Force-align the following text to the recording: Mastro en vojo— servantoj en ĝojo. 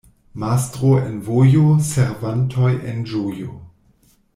Mastro 0.43 0.93
en 1.09 1.19
vojo— 1.27 1.67
servantoj 1.91 2.73
en 2.95 3.09
ĝojo. 3.13 3.51